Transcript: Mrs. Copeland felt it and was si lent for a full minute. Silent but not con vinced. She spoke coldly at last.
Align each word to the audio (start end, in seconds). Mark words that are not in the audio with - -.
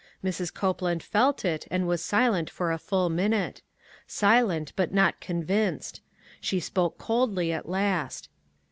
Mrs. 0.23 0.51
Copeland 0.51 1.03
felt 1.03 1.45
it 1.45 1.67
and 1.69 1.87
was 1.87 2.03
si 2.03 2.27
lent 2.27 2.49
for 2.49 2.71
a 2.71 2.79
full 2.79 3.07
minute. 3.07 3.61
Silent 4.07 4.73
but 4.75 4.91
not 4.91 5.21
con 5.21 5.43
vinced. 5.43 5.99
She 6.39 6.59
spoke 6.59 6.97
coldly 6.97 7.53
at 7.53 7.69
last. 7.69 8.27